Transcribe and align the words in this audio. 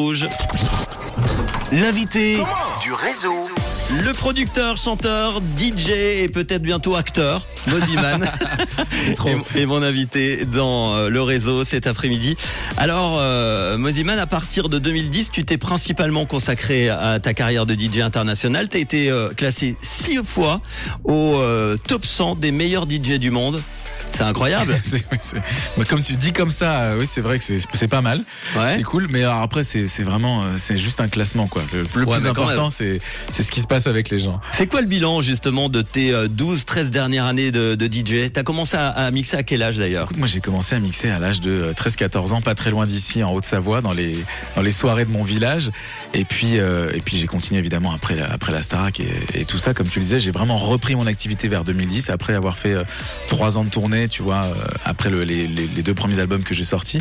Rouge. 0.00 0.28
L'invité 1.72 2.40
du 2.80 2.92
réseau. 2.92 3.48
le 4.06 4.12
producteur, 4.12 4.76
chanteur, 4.76 5.40
DJ 5.58 5.88
et 5.90 6.28
peut-être 6.28 6.62
bientôt 6.62 6.94
acteur, 6.94 7.44
Moziman, 7.66 8.30
et, 9.56 9.60
et 9.60 9.66
mon 9.66 9.82
invité 9.82 10.44
dans 10.44 10.94
euh, 10.94 11.08
le 11.08 11.20
réseau 11.20 11.64
cet 11.64 11.88
après-midi. 11.88 12.36
Alors, 12.76 13.18
euh, 13.18 13.76
Moziman, 13.76 14.20
à 14.20 14.26
partir 14.26 14.68
de 14.68 14.78
2010, 14.78 15.32
tu 15.32 15.44
t'es 15.44 15.58
principalement 15.58 16.26
consacré 16.26 16.88
à 16.88 17.18
ta 17.18 17.34
carrière 17.34 17.66
de 17.66 17.74
DJ 17.74 17.98
international. 17.98 18.68
Tu 18.68 18.76
as 18.76 18.80
été 18.80 19.10
euh, 19.10 19.30
classé 19.30 19.76
six 19.80 20.20
fois 20.22 20.60
au 21.02 21.34
euh, 21.38 21.76
top 21.76 22.06
100 22.06 22.36
des 22.36 22.52
meilleurs 22.52 22.88
DJ 22.88 23.18
du 23.18 23.32
monde. 23.32 23.60
C'est 24.18 24.24
incroyable. 24.24 24.76
C'est- 24.82 24.96
oui, 25.12 25.18
c'est- 25.20 25.36
bah, 25.76 25.84
comme 25.88 26.02
tu 26.02 26.14
dis 26.14 26.32
comme 26.32 26.50
ça, 26.50 26.80
euh, 26.80 26.98
oui, 26.98 27.06
c'est 27.06 27.20
vrai 27.20 27.38
que 27.38 27.44
c'est 27.44 27.60
c'est 27.74 27.88
pas 27.88 28.00
mal. 28.00 28.18
Ouais. 28.56 28.74
C'est 28.76 28.82
cool, 28.82 29.06
mais 29.10 29.22
alors 29.22 29.42
après, 29.42 29.62
c'est 29.64 29.86
vraiment, 30.02 30.42
euh, 30.42 30.54
c'est 30.56 30.76
juste 30.76 31.00
un 31.00 31.08
classement, 31.08 31.46
quoi. 31.46 31.62
Le, 31.72 31.80
le 31.94 32.04
Ouais, 32.06 32.16
plus 32.16 32.26
important, 32.26 32.68
c'est 32.70 32.98
ce 33.30 33.50
qui 33.50 33.60
se 33.60 33.66
passe 33.66 33.86
avec 33.86 34.10
les 34.10 34.18
gens. 34.18 34.40
C'est 34.52 34.66
quoi 34.66 34.80
le 34.80 34.86
bilan 34.88 35.20
justement 35.20 35.68
de 35.68 35.82
tes 35.82 36.12
12-13 36.12 36.90
dernières 36.90 37.26
années 37.26 37.50
de, 37.52 37.74
de 37.76 37.86
DJ 37.86 38.30
T'as 38.32 38.42
commencé 38.42 38.76
à, 38.76 38.88
à 38.88 39.10
mixer 39.10 39.36
à 39.36 39.42
quel 39.42 39.62
âge 39.62 39.76
d'ailleurs? 39.76 40.04
Écoute, 40.04 40.16
moi, 40.16 40.26
j'ai 40.26 40.40
commencé 40.40 40.74
à 40.74 40.80
mixer 40.80 41.10
à 41.10 41.18
l'âge 41.20 41.40
de 41.40 41.72
13-14 41.76 42.32
ans, 42.32 42.40
pas 42.40 42.54
très 42.54 42.70
loin 42.70 42.86
d'ici, 42.86 43.22
en 43.22 43.32
Haute-Savoie, 43.32 43.80
dans 43.82 43.92
les 43.92 44.16
dans 44.56 44.62
les 44.62 44.70
soirées 44.72 45.04
de 45.04 45.10
mon 45.12 45.22
village. 45.22 45.70
Et 46.14 46.24
puis 46.24 46.58
euh, 46.58 46.90
et 46.94 47.00
puis 47.00 47.18
j'ai 47.18 47.26
continué 47.26 47.58
évidemment 47.60 47.92
après 47.92 48.16
la, 48.16 48.30
après 48.32 48.50
la 48.52 48.62
Starac 48.62 48.98
et, 49.00 49.08
et 49.34 49.44
tout 49.44 49.58
ça. 49.58 49.74
Comme 49.74 49.86
tu 49.88 49.98
le 50.00 50.04
disais, 50.04 50.18
j'ai 50.18 50.30
vraiment 50.32 50.58
repris 50.58 50.96
mon 50.96 51.06
activité 51.06 51.46
vers 51.48 51.64
2010 51.64 52.10
après 52.10 52.34
avoir 52.34 52.56
fait 52.56 52.72
euh, 52.74 52.84
trois 53.28 53.58
ans 53.58 53.64
de 53.64 53.70
tournée, 53.70 54.07
tu 54.08 54.22
vois, 54.22 54.44
euh, 54.44 54.54
après 54.84 55.10
le- 55.10 55.24
les, 55.24 55.46
deux 55.46 55.94
premiers 55.94 56.18
albums 56.18 56.42
que 56.42 56.54
j'ai 56.54 56.64
sortis. 56.64 57.00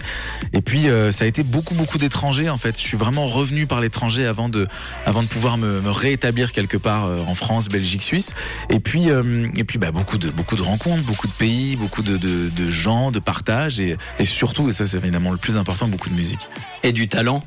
Et 0.54 0.62
puis 0.62 0.88
euh, 0.90 1.12
ça 1.12 1.24
a 1.24 1.28
été 1.28 1.44
beaucoup 1.44 1.74
beaucoup 1.76 1.98
d'étrangers 1.98 2.50
en 2.50 2.58
fait. 2.58 2.78
Je 2.78 2.84
suis 2.84 2.98
vraiment 2.98 3.28
revenu 3.28 3.66
par 3.68 3.82
l'étranger 3.82 4.26
avant 4.26 4.50
de 4.50 4.68
avant 5.06 5.24
de 5.24 5.28
pouvoir 5.28 5.58
me, 5.58 5.82
réétablir 5.90 6.52
quelque 6.52 6.78
part 6.78 7.06
euh, 7.06 7.22
en 7.28 7.36
France, 7.36 7.70
Belgique, 7.70 8.04
Suisse. 8.04 8.34
Et 8.70 8.80
puis 8.80 9.08
et 9.08 9.64
puis 9.64 9.78
bah 9.80 9.92
beaucoup 9.92 10.18
de 10.18 10.30
beaucoup 10.30 10.56
de 10.56 10.62
rencontres, 10.62 11.04
beaucoup 11.04 11.28
de 11.28 11.34
pays, 11.34 11.76
beaucoup 11.76 12.02
de, 12.02 12.18
de, 12.18 12.50
de 12.50 12.70
gens, 12.70 13.12
de 13.12 13.20
partage 13.20 13.80
et, 13.80 13.98
et 14.20 14.26
surtout 14.26 14.70
et 14.70 14.72
ça 14.72 14.86
c'est 14.86 14.98
évidemment 14.98 15.32
le 15.32 15.38
plus 15.38 15.58
important, 15.58 15.88
beaucoup 15.88 16.10
de 16.10 16.16
musique. 16.16 16.40
Et 16.84 16.92
du 16.92 17.08
talent? 17.08 17.44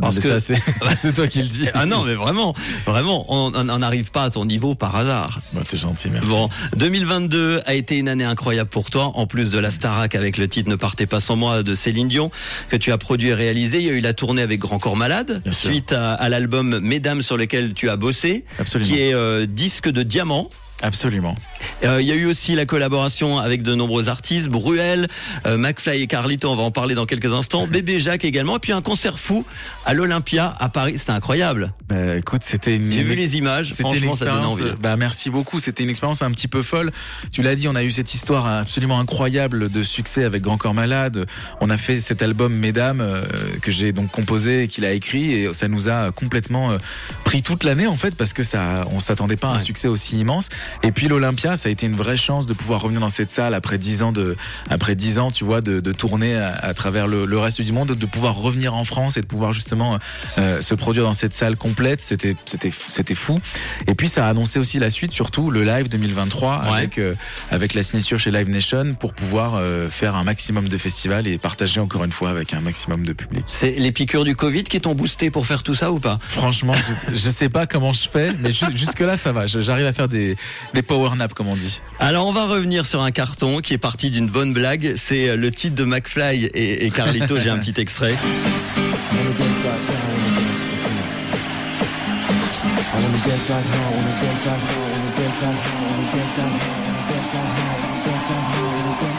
Parce 0.00 0.16
Mais 0.16 0.22
que- 0.22 0.38
c'est 1.02 1.12
toi 1.14 1.28
qui 1.28 1.42
le 1.42 1.48
dis. 1.48 1.68
Ah 1.74 1.86
non, 1.86 2.04
mais 2.04 2.14
vraiment, 2.14 2.54
vraiment, 2.86 3.24
on 3.28 3.50
n'arrive 3.78 4.10
pas 4.10 4.24
à 4.24 4.30
ton 4.30 4.44
niveau 4.44 4.74
par 4.74 4.96
hasard. 4.96 5.40
Bah, 5.52 5.60
t'es 5.68 5.76
gentil, 5.76 6.08
merci. 6.10 6.26
Bon, 6.28 6.48
2022 6.76 7.60
a 7.66 7.74
été 7.74 7.98
une 7.98 8.08
année 8.08 8.24
incroyable 8.24 8.68
pour 8.70 8.90
toi, 8.90 9.12
en 9.14 9.26
plus 9.26 9.50
de 9.50 9.58
la 9.58 9.70
Starac 9.70 10.14
avec 10.14 10.38
le 10.38 10.48
titre 10.48 10.68
Ne 10.68 10.76
partez 10.76 11.06
pas 11.06 11.20
sans 11.20 11.36
moi 11.36 11.62
de 11.62 11.74
Céline 11.74 12.08
Dion, 12.08 12.30
que 12.68 12.76
tu 12.76 12.90
as 12.90 12.98
produit 12.98 13.28
et 13.28 13.34
réalisé. 13.34 13.78
Il 13.78 13.84
y 13.84 13.90
a 13.90 13.92
eu 13.92 14.00
la 14.00 14.12
tournée 14.12 14.42
avec 14.42 14.58
Grand 14.60 14.78
Corps 14.78 14.96
Malade, 14.96 15.40
Bien 15.44 15.52
sûr. 15.52 15.70
suite 15.70 15.92
à, 15.92 16.14
à 16.14 16.28
l'album 16.28 16.80
Mesdames 16.80 17.22
sur 17.22 17.36
lequel 17.36 17.72
tu 17.74 17.88
as 17.88 17.96
bossé, 17.96 18.44
Absolument. 18.58 18.90
qui 18.90 19.00
est 19.00 19.14
euh, 19.14 19.46
disque 19.46 19.88
de 19.88 20.02
diamant. 20.02 20.50
Absolument. 20.82 21.36
Euh, 21.84 22.00
il 22.02 22.06
y 22.08 22.12
a 22.12 22.14
eu 22.16 22.26
aussi 22.26 22.54
la 22.54 22.66
collaboration 22.66 23.38
avec 23.38 23.62
de 23.62 23.74
nombreux 23.74 24.08
artistes, 24.08 24.48
Bruel, 24.48 25.06
euh, 25.46 25.56
McFly 25.56 26.02
et 26.02 26.06
Carlito, 26.06 26.50
on 26.50 26.56
va 26.56 26.62
en 26.64 26.70
parler 26.72 26.94
dans 26.94 27.06
quelques 27.06 27.32
instants, 27.32 27.66
Bébé 27.66 28.00
Jacques 28.00 28.24
également, 28.24 28.56
et 28.56 28.58
puis 28.58 28.72
un 28.72 28.82
concert 28.82 29.18
fou 29.20 29.46
à 29.86 29.94
l'Olympia 29.94 30.54
à 30.58 30.68
Paris, 30.68 30.98
c'était 30.98 31.12
incroyable. 31.12 31.72
Bah, 31.88 32.16
écoute, 32.16 32.42
c'était 32.44 32.76
une. 32.76 32.90
J'ai 32.90 33.02
vu 33.04 33.14
les 33.14 33.36
images, 33.36 33.72
franchement 33.74 34.12
ça 34.12 34.24
donne 34.26 34.44
envie. 34.44 34.64
Bah 34.80 34.96
merci 34.96 35.30
beaucoup. 35.30 35.60
C'était 35.60 35.82
une 35.84 35.90
expérience 35.90 36.22
un 36.22 36.30
petit 36.32 36.48
peu 36.48 36.62
folle. 36.62 36.90
Tu 37.30 37.42
l'as 37.42 37.54
dit, 37.54 37.68
on 37.68 37.74
a 37.76 37.84
eu 37.84 37.92
cette 37.92 38.12
histoire 38.14 38.46
absolument 38.46 38.98
incroyable 38.98 39.70
de 39.70 39.82
succès 39.82 40.24
avec 40.24 40.42
Grand 40.42 40.56
Corps 40.56 40.74
Malade. 40.74 41.26
On 41.60 41.70
a 41.70 41.78
fait 41.78 42.00
cet 42.00 42.22
album 42.22 42.52
Mesdames 42.54 43.00
euh, 43.00 43.22
que 43.60 43.70
j'ai 43.70 43.92
donc 43.92 44.10
composé 44.10 44.64
et 44.64 44.68
qu'il 44.68 44.84
a 44.84 44.92
écrit 44.92 45.32
et 45.32 45.54
ça 45.54 45.68
nous 45.68 45.88
a 45.88 46.10
complètement 46.12 46.72
euh, 46.72 46.78
pris 47.24 47.42
toute 47.42 47.64
l'année 47.64 47.86
en 47.86 47.96
fait 47.96 48.14
parce 48.16 48.32
que 48.32 48.42
ça, 48.42 48.84
on 48.90 49.00
s'attendait 49.00 49.36
pas 49.36 49.48
à 49.48 49.50
un 49.52 49.56
Ouais. 49.56 49.62
succès 49.62 49.86
aussi 49.88 50.18
immense. 50.18 50.48
Et 50.82 50.92
puis 50.92 51.08
l'Olympia, 51.08 51.56
ça 51.56 51.68
a 51.68 51.72
été 51.72 51.86
une 51.86 51.96
vraie 51.96 52.16
chance 52.16 52.46
de 52.46 52.52
pouvoir 52.54 52.80
revenir 52.82 53.00
dans 53.00 53.08
cette 53.08 53.30
salle 53.30 53.54
après 53.54 53.78
dix 53.78 54.02
ans 54.02 54.12
de, 54.12 54.36
après 54.70 54.94
dix 54.94 55.18
ans, 55.18 55.30
tu 55.30 55.44
vois, 55.44 55.60
de, 55.60 55.80
de 55.80 55.92
tourner 55.92 56.36
à, 56.36 56.54
à 56.54 56.74
travers 56.74 57.06
le, 57.06 57.24
le 57.24 57.38
reste 57.38 57.62
du 57.62 57.72
monde, 57.72 57.88
de 57.92 58.06
pouvoir 58.06 58.34
revenir 58.36 58.74
en 58.74 58.84
France 58.84 59.16
et 59.16 59.20
de 59.20 59.26
pouvoir 59.26 59.52
justement 59.52 59.98
euh, 60.38 60.60
se 60.62 60.74
produire 60.74 61.04
dans 61.04 61.12
cette 61.12 61.34
salle 61.34 61.56
complète. 61.56 62.00
C'était, 62.00 62.36
c'était, 62.46 62.72
c'était 62.88 63.14
fou. 63.14 63.38
Et 63.86 63.94
puis 63.94 64.08
ça 64.08 64.26
a 64.26 64.30
annoncé 64.30 64.58
aussi 64.58 64.78
la 64.78 64.90
suite, 64.90 65.12
surtout 65.12 65.50
le 65.50 65.64
live 65.64 65.88
2023 65.88 66.42
Ouais. 66.62 66.68
avec 66.78 66.98
euh, 66.98 67.14
avec 67.50 67.74
la 67.74 67.82
signature 67.82 68.18
chez 68.18 68.30
Live 68.30 68.48
Nation 68.48 68.94
pour 68.98 69.12
pouvoir 69.14 69.54
euh, 69.54 69.88
faire 69.88 70.14
un 70.16 70.22
maximum 70.24 70.68
de 70.68 70.78
festivals 70.78 71.26
et 71.26 71.38
partager 71.38 71.80
encore 71.80 72.04
une 72.04 72.12
fois 72.12 72.30
avec 72.30 72.52
un 72.54 72.60
maximum 72.60 73.04
de 73.04 73.12
public. 73.12 73.44
C'est 73.50 73.72
les 73.72 73.92
piqûres 73.92 74.24
du 74.24 74.34
Covid 74.36 74.64
qui 74.64 74.80
t'ont 74.80 74.94
boosté 74.94 75.30
pour 75.30 75.46
faire 75.46 75.62
tout 75.62 75.74
ça 75.74 75.90
ou 75.92 75.98
pas? 76.00 76.18
Franchement, 76.28 76.72
je, 76.72 77.16
je 77.16 77.30
sais 77.30 77.48
pas 77.48 77.66
comment 77.66 77.92
je 77.92 78.08
fais, 78.08 78.28
mais 78.40 78.50
jusque 78.52 79.00
là 79.00 79.16
ça 79.16 79.32
va. 79.32 79.46
J'arrive 79.46 79.86
à 79.86 79.92
faire 79.92 80.08
des 80.08 80.36
des 80.74 80.82
power 80.82 81.10
naps 81.16 81.34
comme 81.34 81.48
on 81.48 81.56
dit. 81.56 81.80
Alors 81.98 82.26
on 82.26 82.32
va 82.32 82.46
revenir 82.46 82.86
sur 82.86 83.02
un 83.02 83.10
carton 83.10 83.58
qui 83.58 83.74
est 83.74 83.78
parti 83.78 84.10
d'une 84.10 84.28
bonne 84.28 84.52
blague. 84.52 84.94
C'est 84.96 85.36
le 85.36 85.50
titre 85.50 85.74
de 85.74 85.84
McFly 85.84 86.46
et, 86.46 86.86
et 86.86 86.90
Carlito. 86.90 87.38
J'ai 87.40 87.50
un 87.50 87.58
petit 87.58 87.80
extrait. 87.80 88.14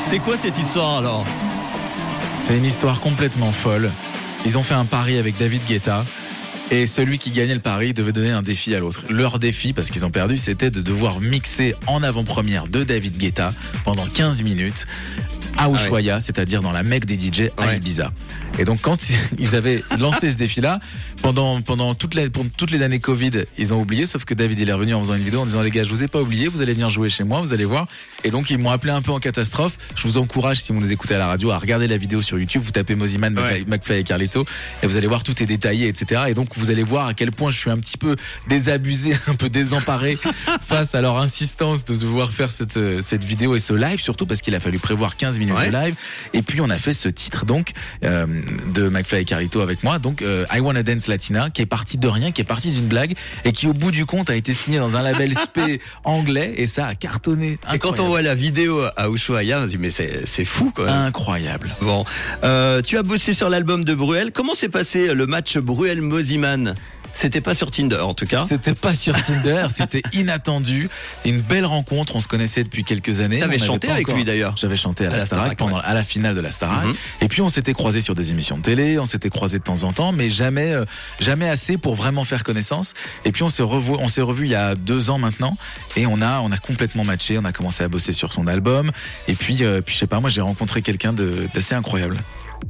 C'est 0.10 0.20
quoi 0.20 0.38
cette 0.38 0.58
histoire 0.60 0.98
alors? 0.98 1.26
C'est 2.36 2.58
une 2.58 2.66
histoire 2.66 3.00
complètement 3.00 3.52
folle. 3.52 3.90
Ils 4.46 4.58
ont 4.58 4.64
fait 4.64 4.74
un 4.74 4.86
pari 4.86 5.18
avec 5.18 5.38
David 5.38 5.62
Guetta. 5.68 6.04
Et 6.74 6.88
celui 6.88 7.20
qui 7.20 7.30
gagnait 7.30 7.54
le 7.54 7.60
pari 7.60 7.94
devait 7.94 8.12
donner 8.12 8.32
un 8.32 8.42
défi 8.42 8.74
à 8.74 8.80
l'autre. 8.80 9.04
Leur 9.08 9.38
défi, 9.38 9.74
parce 9.74 9.92
qu'ils 9.92 10.08
ont 10.08 10.10
perdu, 10.10 10.38
c'était 10.38 10.72
de 10.72 10.82
devoir 10.82 11.22
mixer 11.22 11.76
en 11.86 12.02
avant-première 12.02 12.66
de 12.66 12.84
David 12.84 13.16
Guetta 13.16 13.50
pendant 13.86 14.08
15 14.08 14.42
minutes 14.42 14.88
à 15.64 16.22
c'est-à-dire 16.22 16.62
dans 16.62 16.72
la 16.72 16.84
mecque 16.84 17.06
des 17.06 17.16
DJ 17.16 17.52
à 17.58 17.66
Ouais. 17.66 17.78
Ibiza. 17.78 18.12
Et 18.60 18.66
donc 18.66 18.82
quand 18.82 18.98
ils 19.40 19.56
avaient 19.56 19.82
lancé 20.00 20.30
ce 20.30 20.36
défi-là, 20.36 20.80
pendant 21.22 21.62
pendant 21.62 21.96
toutes 21.96 22.16
les 22.16 22.30
pour 22.30 22.46
toutes 22.58 22.72
les 22.72 22.82
années 22.82 23.00
Covid, 23.00 23.32
ils 23.58 23.74
ont 23.74 23.82
oublié. 23.82 24.06
Sauf 24.06 24.26
que 24.26 24.34
David 24.34 24.60
il 24.60 24.70
est 24.70 24.74
revenu 24.74 24.94
en 24.94 25.00
faisant 25.02 25.16
une 25.16 25.24
vidéo 25.24 25.42
en 25.42 25.46
disant 25.46 25.62
les 25.62 25.72
gars, 25.72 25.84
je 25.84 25.90
vous 25.90 26.04
ai 26.04 26.08
pas 26.08 26.22
oublié, 26.22 26.48
vous 26.48 26.62
allez 26.62 26.74
venir 26.74 26.90
jouer 26.90 27.10
chez 27.10 27.24
moi, 27.24 27.40
vous 27.42 27.54
allez 27.54 27.66
voir. 27.66 27.88
Et 28.24 28.30
donc 28.32 28.50
ils 28.50 28.58
m'ont 28.58 28.70
appelé 28.72 28.92
un 28.92 29.02
peu 29.02 29.12
en 29.12 29.20
catastrophe. 29.20 29.78
Je 29.96 30.04
vous 30.08 30.18
encourage 30.18 30.62
si 30.62 30.72
vous 30.74 30.80
nous 30.80 30.92
écoutez 30.92 31.16
à 31.16 31.18
la 31.20 31.28
radio 31.28 31.52
à 31.52 31.58
regarder 31.58 31.88
la 31.88 31.98
vidéo 31.98 32.22
sur 32.22 32.38
YouTube. 32.38 32.62
Vous 32.62 32.72
tapez 32.72 32.96
Moziman, 32.96 33.38
Ouais. 33.38 33.64
McFly, 33.68 34.00
et 34.00 34.04
Carlito 34.04 34.46
et 34.82 34.88
vous 34.88 34.98
allez 34.98 35.08
voir 35.08 35.24
tout 35.24 35.42
est 35.42 35.46
détaillé, 35.46 35.88
etc. 35.88 36.24
Et 36.28 36.34
donc 36.34 36.50
vous 36.56 36.70
allez 36.70 36.84
voir 36.84 37.08
à 37.08 37.14
quel 37.14 37.32
point 37.32 37.52
je 37.52 37.58
suis 37.58 37.70
un 37.70 37.78
petit 37.78 37.98
peu 37.98 38.16
désabusé, 38.48 39.14
un 39.28 39.34
peu 39.36 39.50
désemparé 39.50 40.18
face 40.62 40.96
à 40.96 41.02
leur 41.02 41.18
insistance 41.18 41.86
de 41.86 41.96
devoir 41.96 42.32
faire 42.32 42.52
cette 42.52 42.80
cette 43.02 43.24
vidéo 43.24 43.56
et 43.56 43.60
ce 43.60 43.74
live 43.74 44.02
surtout 44.02 44.26
parce 44.26 44.42
qu'il 44.42 44.56
a 44.56 44.60
fallu 44.60 44.80
prévoir 44.80 45.16
15 45.16 45.40
minutes 45.40 45.53
Ouais. 45.54 45.68
de 45.68 45.74
live. 45.74 45.96
Et 46.34 46.42
puis 46.42 46.62
on 46.62 46.70
a 46.70 46.78
fait 46.78 46.94
ce 46.94 47.10
titre 47.10 47.46
donc 47.46 47.72
euh, 48.04 48.26
de 48.74 48.90
McFly 48.90 49.22
et 49.22 49.26
Carlito 49.26 49.62
avec 49.62 49.84
moi, 49.84 50.00
donc 50.00 50.22
euh, 50.22 50.46
I 50.54 50.60
Wanna 50.60 50.84
Dance 50.84 51.08
Latina, 51.08 51.50
qui 51.50 51.62
est 51.62 51.68
parti 51.68 51.98
de 51.98 52.08
rien, 52.08 52.32
qui 52.32 52.42
est 52.42 52.46
parti 52.46 52.72
d'une 52.72 52.88
blague 52.88 53.16
et 53.46 53.52
qui 53.52 53.68
au 53.68 53.74
bout 53.74 53.92
du 53.92 54.06
compte 54.06 54.30
a 54.30 54.36
été 54.36 54.54
signé 54.54 54.80
dans 54.80 54.96
un 54.96 55.02
label 55.02 55.36
spé 55.38 55.80
anglais 56.04 56.54
et 56.58 56.68
ça 56.68 56.88
a 56.88 56.96
cartonné. 56.96 57.58
Et 57.74 57.80
quand 57.80 58.00
on 58.00 58.08
voit 58.08 58.22
la 58.22 58.36
vidéo 58.36 58.82
à 58.98 59.10
Ushuaia, 59.10 59.60
on 59.60 59.64
se 59.64 59.68
dit 59.68 59.78
mais 59.78 59.90
c'est 59.90 60.26
c'est 60.26 60.46
fou 60.46 60.72
quoi. 60.72 60.90
Incroyable. 60.90 61.76
Bon, 61.82 62.06
euh, 62.44 62.82
tu 62.82 62.98
as 62.98 63.04
bossé 63.04 63.34
sur 63.34 63.50
l'album 63.50 63.84
de 63.84 63.94
Bruel. 63.94 64.32
Comment 64.32 64.56
s'est 64.56 64.70
passé 64.70 65.14
le 65.14 65.26
match 65.26 65.58
Bruel-Moziman? 65.58 66.76
C'était 67.16 67.42
pas 67.42 67.54
sur 67.54 67.70
Tinder 67.72 67.98
en 68.02 68.14
tout 68.14 68.26
cas. 68.26 68.46
C'était 68.48 68.74
pas 68.74 68.94
sur 68.94 69.14
Tinder, 69.22 69.68
c'était 69.76 70.02
inattendu, 70.14 70.90
une 71.26 71.42
belle 71.42 71.66
rencontre. 71.66 72.16
On 72.16 72.20
se 72.22 72.28
connaissait 72.28 72.64
depuis 72.64 72.84
quelques 72.84 73.20
années. 73.20 73.40
T'avais 73.40 73.60
chanté 73.60 73.90
avec 73.90 74.08
encore- 74.08 74.16
lui 74.18 74.24
d'ailleurs. 74.24 74.56
J'avais 74.58 74.76
chanté 74.76 75.06
à, 75.06 75.10
À 75.10 75.12
la, 75.12 75.18
la 75.20 75.26
Starac, 75.26 75.44
Starac, 75.46 75.58
pendant 75.60 75.78
ouais. 75.78 75.84
à 75.86 75.94
la 75.94 76.04
finale 76.04 76.36
de 76.36 76.42
la 76.42 76.52
Starac. 76.52 76.86
Mhm. 76.86 76.94
Et 77.22 77.28
puis 77.28 77.42
on 77.42 77.50
s'était 77.50 77.74
croisés 77.74 78.02
sur 78.02 78.16
des 78.16 78.32
émissions 78.32 78.58
de 78.58 78.64
télé, 78.64 78.98
on 79.00 79.06
s'était 79.06 79.30
croisés 79.30 79.60
de 79.60 79.64
temps 79.64 79.84
en 79.84 79.94
temps, 79.94 80.12
mais 80.12 80.30
jamais 80.30 80.72
euh, 80.74 80.86
jamais 81.20 81.48
assez 81.50 81.78
pour 81.78 81.96
vraiment 81.96 82.24
faire 82.24 82.44
connaissance. 82.44 82.94
Et 83.26 83.32
puis 83.32 83.44
on 83.44 83.50
s'est 83.50 83.64
revu 83.64 83.92
on 84.00 84.08
s'est 84.08 84.22
revu 84.22 84.46
il 84.46 84.52
y 84.52 84.56
a 84.56 84.76
deux 84.76 85.10
ans 85.10 85.18
maintenant 85.20 85.56
et 85.96 86.06
on 86.08 86.22
a 86.22 86.40
on 86.40 86.52
a 86.52 86.58
complètement 86.58 87.04
matché. 87.06 87.38
On 87.38 87.46
a 87.46 87.52
commencé 87.52 87.84
à 87.84 87.88
bosser 87.88 88.12
sur 88.12 88.34
son 88.34 88.48
album. 88.48 88.92
Et 89.28 89.34
puis 89.36 89.58
euh, 89.64 89.82
puis 89.82 89.94
je 89.94 90.00
sais 90.00 90.08
pas, 90.08 90.20
moi 90.20 90.30
j'ai 90.30 90.42
rencontré 90.42 90.82
quelqu'un 90.82 91.14
de- 91.14 91.48
d'assez 91.54 91.76
incroyable. 91.76 92.18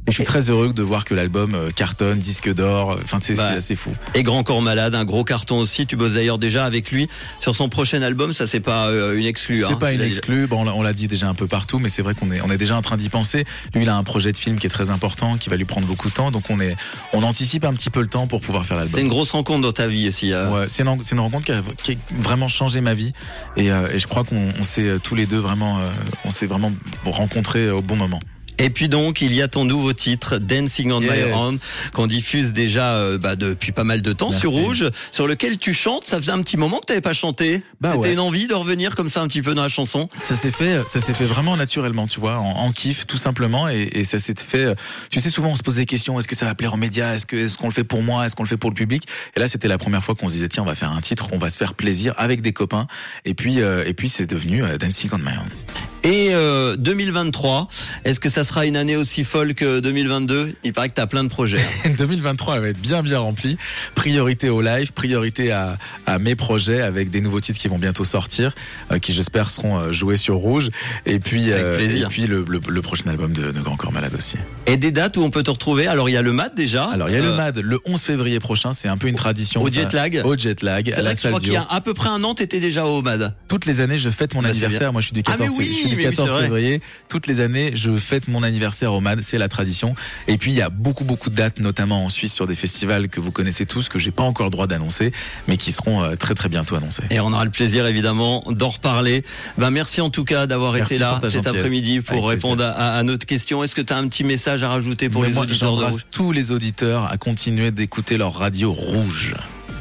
Et 0.06 0.10
je 0.10 0.14
suis 0.16 0.24
très 0.24 0.50
heureux 0.50 0.72
de 0.72 0.82
voir 0.82 1.04
que 1.04 1.14
l'album 1.14 1.54
euh, 1.54 1.70
cartonne, 1.70 2.18
disque 2.18 2.52
d'or. 2.52 2.98
Enfin, 3.02 3.18
c'est 3.22 3.34
Bah, 3.34 3.48
c'est 3.50 3.56
assez 3.56 3.76
fou. 3.76 3.90
Et 4.14 4.22
Grand 4.22 4.42
Corps 4.42 4.60
Malade, 4.62 4.94
un 4.94 5.04
gros 5.04 5.24
carton 5.24 5.58
aussi. 5.58 5.86
Tu 5.86 5.96
bosses 5.96 6.14
d'ailleurs 6.14 6.38
déjà 6.38 6.64
avec 6.66 6.90
lui 6.92 7.08
sur 7.40 7.54
son 7.56 7.68
prochain 7.68 8.02
album. 8.02 8.32
Ça 8.32 8.46
c'est 8.46 8.60
pas 8.60 8.88
euh, 8.88 9.16
une 9.18 9.24
exclue. 9.26 9.60
C'est 9.66 9.72
hein. 9.72 9.76
pas 9.76 9.92
une 9.92 10.00
exclue. 10.02 10.46
Bon, 10.46 10.66
on 10.66 10.82
l'a- 10.82 10.92
dit 10.92 11.08
déjà 11.08 11.28
un 11.28 11.34
peu 11.34 11.46
partout, 11.46 11.78
mais 11.78 11.88
c'est 11.88 12.02
vrai 12.02 12.14
qu'on 12.14 12.30
est, 12.30 12.40
on 12.42 12.50
est 12.50 12.58
déjà 12.58 12.76
en 12.76 12.82
train 12.82 12.96
d'y 12.96 13.08
penser. 13.08 13.44
Lui, 13.74 13.82
il 13.82 13.88
a 13.88 13.96
un 13.96 14.04
projet 14.04 14.30
de 14.30 14.36
film 14.36 14.58
qui 14.58 14.66
est 14.66 14.70
très 14.70 14.90
important, 14.90 15.36
qui 15.38 15.48
va 15.50 15.56
lui 15.56 15.64
prendre 15.64 15.86
beaucoup 15.86 16.08
de 16.08 16.14
temps. 16.14 16.30
Donc, 16.30 16.50
on 16.50 16.60
est, 16.60 16.76
on 17.12 17.22
anticipe 17.22 17.64
un 17.64 17.72
petit 17.72 17.90
peu 17.90 18.00
le 18.00 18.06
temps 18.06 18.26
pour 18.28 18.40
pouvoir 18.40 18.64
faire 18.66 18.76
C'est 18.80 18.84
l'album. 18.84 19.00
une 19.00 19.08
grosse 19.08 19.32
rencontre 19.32 19.62
dans 19.62 19.72
ta 19.72 19.86
vie 19.88 20.06
aussi. 20.08 20.32
euh. 20.32 20.50
Ouais, 20.50 20.66
c'est 20.68 20.86
une, 20.86 21.02
c'est 21.02 21.14
une 21.16 21.20
rencontre 21.20 21.46
qui 21.46 21.52
a, 21.52 21.62
qui 21.82 21.92
a 21.92 21.94
vraiment 22.20 22.46
changé 22.48 22.80
ma 22.80 22.94
vie. 22.94 23.12
Et, 23.56 23.72
euh, 23.72 23.88
et 23.92 23.98
je 23.98 24.06
crois 24.06 24.22
qu'on 24.24 24.50
on 24.58 24.62
s'est 24.62 24.82
euh, 24.86 24.98
tous 25.02 25.14
les 25.16 25.26
deux 25.26 25.38
vraiment, 25.38 25.78
euh, 25.78 25.90
on 26.24 26.30
s'est 26.30 26.46
vraiment 26.46 26.70
rencontrés 27.04 27.70
au 27.70 27.82
bon 27.82 27.96
moment. 27.96 28.20
Et 28.58 28.70
puis 28.70 28.88
donc, 28.88 29.20
il 29.20 29.34
y 29.34 29.42
a 29.42 29.48
ton 29.48 29.64
nouveau 29.64 29.92
titre, 29.92 30.38
Dancing 30.38 30.92
on 30.92 31.00
My 31.00 31.32
Own, 31.32 31.58
qu'on 31.92 32.06
diffuse 32.06 32.52
déjà 32.52 32.94
euh, 32.94 33.18
bah, 33.18 33.36
depuis 33.36 33.72
pas 33.72 33.84
mal 33.84 34.02
de 34.02 34.12
temps 34.12 34.30
sur 34.30 34.52
Rouge, 34.52 34.90
sur 35.10 35.26
lequel 35.26 35.58
tu 35.58 35.74
chantes. 35.74 36.04
Ça 36.04 36.16
faisait 36.18 36.32
un 36.32 36.40
petit 36.40 36.56
moment 36.56 36.78
que 36.78 36.86
tu 36.86 36.92
n'avais 36.92 37.00
pas 37.00 37.14
chanté. 37.14 37.62
Bah 37.80 37.92
C'était 37.94 38.12
une 38.12 38.20
envie 38.20 38.46
de 38.46 38.54
revenir 38.54 38.94
comme 38.94 39.08
ça 39.08 39.22
un 39.22 39.28
petit 39.28 39.42
peu 39.42 39.54
dans 39.54 39.62
la 39.62 39.68
chanson. 39.68 40.08
Ça 40.20 40.36
s'est 40.36 40.50
fait, 40.50 40.78
ça 40.86 41.00
s'est 41.00 41.14
fait 41.14 41.24
vraiment 41.24 41.56
naturellement, 41.56 42.06
tu 42.06 42.20
vois, 42.20 42.36
en, 42.38 42.72
kiff 42.72 43.06
tout 43.06 43.18
simplement, 43.18 43.68
et, 43.68 43.88
et 43.92 44.04
ça 44.04 44.18
s'est 44.18 44.34
fait. 44.34 44.74
Tu 45.10 45.20
sais, 45.20 45.30
souvent 45.30 45.48
on 45.48 45.56
se 45.56 45.62
pose 45.62 45.76
des 45.76 45.86
questions. 45.86 46.18
Est-ce 46.18 46.28
que 46.28 46.36
ça 46.36 46.46
va 46.46 46.54
plaire 46.54 46.74
aux 46.74 46.78
médias? 46.78 47.14
Est-ce 47.14 47.26
que 47.26 47.36
est-ce 47.36 47.58
qu'on 47.58 47.68
le 47.68 47.72
fait 47.72 47.84
pour 47.84 48.02
moi? 48.02 48.26
Est-ce 48.26 48.36
qu'on 48.36 48.42
le 48.42 48.48
fait 48.48 48.56
pour 48.56 48.70
le 48.70 48.74
public? 48.74 49.06
Et 49.36 49.40
là, 49.40 49.48
c'était 49.48 49.68
la 49.68 49.78
première 49.78 50.02
fois 50.02 50.14
qu'on 50.14 50.28
se 50.28 50.34
disait 50.34 50.48
tiens, 50.48 50.62
on 50.62 50.66
va 50.66 50.74
faire 50.74 50.92
un 50.92 51.00
titre, 51.00 51.28
on 51.32 51.38
va 51.38 51.50
se 51.50 51.58
faire 51.58 51.74
plaisir 51.74 52.14
avec 52.16 52.40
des 52.40 52.52
copains. 52.52 52.86
Et 53.24 53.34
puis, 53.34 53.60
euh, 53.60 53.84
et 53.86 53.94
puis 53.94 54.08
c'est 54.08 54.26
devenu 54.26 54.62
euh, 54.62 54.78
Dancing 54.78 55.10
on 55.12 55.18
My 55.18 55.36
Own. 55.36 55.93
Et 56.04 56.32
2023, 56.76 57.60
euh, 57.60 58.08
est-ce 58.08 58.20
que 58.20 58.28
ça 58.28 58.44
sera 58.44 58.66
une 58.66 58.76
année 58.76 58.94
aussi 58.94 59.24
folle 59.24 59.54
que 59.54 59.80
2022 59.80 60.54
Il 60.62 60.74
paraît 60.74 60.90
que 60.90 60.94
tu 60.94 61.00
as 61.00 61.06
plein 61.06 61.24
de 61.24 61.30
projets. 61.30 61.64
2023 61.96 62.56
elle 62.56 62.60
va 62.60 62.68
être 62.68 62.80
bien 62.80 63.02
bien 63.02 63.20
remplie. 63.20 63.56
Priorité 63.94 64.50
au 64.50 64.60
live, 64.60 64.92
priorité 64.92 65.50
à, 65.50 65.78
à, 66.04 66.18
mes 66.18 66.34
projets 66.34 66.82
avec 66.82 67.10
des 67.10 67.22
nouveaux 67.22 67.40
titres 67.40 67.58
qui 67.58 67.68
vont 67.68 67.78
bientôt 67.78 68.04
sortir, 68.04 68.54
euh, 68.92 68.98
qui 68.98 69.14
j'espère 69.14 69.50
seront 69.50 69.78
euh, 69.78 69.92
joués 69.92 70.16
sur 70.16 70.34
Rouge. 70.34 70.68
Et 71.06 71.18
puis, 71.20 71.48
et 71.48 72.04
puis 72.10 72.26
le, 72.26 72.44
le, 72.46 72.82
prochain 72.82 73.08
album 73.08 73.32
de, 73.32 73.50
de, 73.50 73.60
Grand 73.60 73.76
Corps 73.76 73.92
Malade 73.92 74.14
aussi. 74.14 74.36
Et 74.66 74.76
des 74.76 74.90
dates 74.90 75.16
où 75.16 75.22
on 75.22 75.30
peut 75.30 75.42
te 75.42 75.50
retrouver? 75.50 75.86
Alors 75.86 76.10
il 76.10 76.12
y 76.12 76.18
a 76.18 76.22
le 76.22 76.32
MAD 76.32 76.54
déjà. 76.54 76.84
Alors 76.84 77.08
il 77.08 77.14
y 77.14 77.18
a 77.18 77.22
le 77.22 77.34
MAD 77.34 77.58
le 77.58 77.80
11 77.86 78.02
février 78.02 78.40
prochain. 78.40 78.74
C'est 78.74 78.88
un 78.88 78.98
peu 78.98 79.08
une 79.08 79.16
tradition. 79.16 79.62
Au 79.62 79.70
jet 79.70 79.90
lag. 79.94 80.20
Au 80.22 80.36
jet 80.36 80.62
lag. 80.62 80.92
À 80.92 81.00
la 81.00 81.14
je 81.14 81.28
crois 81.28 81.40
qu'il 81.40 81.52
y 81.52 81.56
a 81.56 81.66
à 81.70 81.80
peu 81.80 81.94
près 81.94 82.10
un 82.10 82.22
an, 82.24 82.34
t'étais 82.34 82.60
déjà 82.60 82.84
au 82.84 83.00
MAD. 83.00 83.34
Toutes 83.48 83.64
les 83.64 83.80
années, 83.80 83.96
je 83.96 84.10
fête 84.10 84.34
mon 84.34 84.42
bah, 84.42 84.50
anniversaire. 84.50 84.92
Moi, 84.92 85.00
je 85.00 85.06
suis 85.06 85.14
du 85.14 85.22
14, 85.22 85.48
ah, 85.48 85.54
oui, 85.58 85.93
14 85.96 86.40
février. 86.42 86.80
Toutes 87.08 87.26
les 87.26 87.40
années, 87.40 87.72
je 87.74 87.96
fête 87.96 88.28
mon 88.28 88.42
anniversaire 88.42 88.92
au 88.92 89.00
MAD, 89.00 89.22
c'est 89.22 89.38
la 89.38 89.48
tradition. 89.48 89.94
Et 90.28 90.36
puis 90.36 90.52
il 90.52 90.56
y 90.56 90.62
a 90.62 90.70
beaucoup 90.70 91.04
beaucoup 91.04 91.30
de 91.30 91.34
dates, 91.34 91.60
notamment 91.60 92.04
en 92.04 92.08
Suisse 92.08 92.32
sur 92.32 92.46
des 92.46 92.54
festivals 92.54 93.08
que 93.08 93.20
vous 93.20 93.30
connaissez 93.30 93.66
tous, 93.66 93.88
que 93.88 93.98
j'ai 93.98 94.10
pas 94.10 94.22
encore 94.22 94.46
le 94.46 94.50
droit 94.50 94.66
d'annoncer, 94.66 95.12
mais 95.48 95.56
qui 95.56 95.72
seront 95.72 96.02
euh, 96.02 96.16
très 96.16 96.34
très 96.34 96.48
bientôt 96.48 96.76
annoncés. 96.76 97.04
Et 97.10 97.20
on 97.20 97.32
aura 97.32 97.44
le 97.44 97.50
plaisir 97.50 97.86
évidemment 97.86 98.44
d'en 98.50 98.68
reparler. 98.68 99.24
Ben 99.58 99.70
merci 99.70 100.00
en 100.00 100.10
tout 100.10 100.24
cas 100.24 100.46
d'avoir 100.46 100.76
été 100.76 100.98
là 100.98 101.20
cet 101.30 101.46
après-midi 101.46 102.00
pour 102.00 102.28
répondre 102.28 102.64
à, 102.64 103.02
notre 103.02 103.26
question. 103.26 103.62
Est-ce 103.62 103.74
que 103.74 103.82
tu 103.82 103.92
as 103.92 103.96
un 103.96 104.08
petit 104.08 104.24
message 104.24 104.62
à 104.62 104.68
rajouter 104.68 105.08
pour 105.08 105.24
les 105.24 105.36
auditeurs 105.38 105.76
de 105.76 105.96
tous 106.10 106.32
les 106.32 106.50
auditeurs 106.50 107.10
à 107.10 107.16
continuer 107.16 107.70
d'écouter 107.70 108.16
leur 108.16 108.34
radio 108.34 108.72
rouge. 108.72 109.34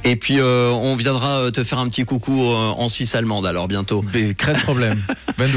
Et 0.05 0.15
puis 0.15 0.39
euh, 0.39 0.69
on 0.71 0.95
viendra 0.95 1.39
euh, 1.39 1.51
te 1.51 1.63
faire 1.63 1.79
un 1.79 1.87
petit 1.87 2.03
coucou 2.03 2.49
euh, 2.49 2.55
en 2.55 2.89
Suisse 2.89 3.15
allemande 3.15 3.45
alors 3.45 3.67
bientôt. 3.67 4.03
Crèse 4.37 4.59
problème. 4.61 5.01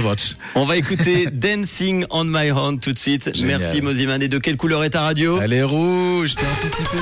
watch. 0.04 0.36
On 0.54 0.64
va 0.64 0.76
écouter 0.76 1.28
Dancing 1.32 2.06
on 2.10 2.24
My 2.24 2.50
Own 2.50 2.78
tout 2.78 2.92
de 2.92 2.98
suite. 2.98 3.30
Merci 3.42 3.82
Moziman. 3.82 4.22
Et 4.22 4.28
de 4.28 4.38
quelle 4.38 4.56
couleur 4.56 4.84
est 4.84 4.90
ta 4.90 5.02
radio 5.02 5.40
Elle 5.42 5.52
est 5.52 5.62
rouge, 5.62 6.34
t'es 6.34 6.42
anticipé. 6.46 6.96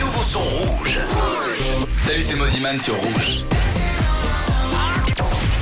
Nouveau 0.00 0.22
son 0.22 0.40
rouge. 0.40 0.98
Salut, 1.96 2.22
c'est 2.22 2.36
Moziman 2.36 2.78
sur 2.78 2.94
rouge. 2.94 3.44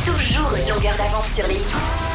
Toujours 0.05 0.55
une 0.55 0.75
longueur 0.75 0.97
d'avance 0.97 1.27
sur 1.35 1.47
les 1.47 2.12